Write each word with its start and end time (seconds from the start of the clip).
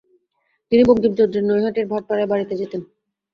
তিনি 0.71 0.83
বঙ্কিমচন্দ্রের 0.85 1.47
নৈহাটির 1.49 1.89
ভাটপাড়ার 1.91 2.27
বাড়িতে 2.27 2.53
যেতেন। 2.57 2.81